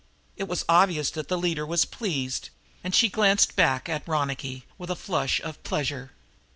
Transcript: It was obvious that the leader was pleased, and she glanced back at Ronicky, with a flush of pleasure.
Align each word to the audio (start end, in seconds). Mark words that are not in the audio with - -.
It 0.35 0.47
was 0.47 0.65
obvious 0.67 1.11
that 1.11 1.27
the 1.27 1.37
leader 1.37 1.63
was 1.63 1.85
pleased, 1.85 2.49
and 2.83 2.95
she 2.95 3.07
glanced 3.07 3.55
back 3.55 3.87
at 3.87 4.07
Ronicky, 4.07 4.65
with 4.79 4.89
a 4.89 4.95
flush 4.95 5.39
of 5.41 5.61
pleasure. 5.61 6.09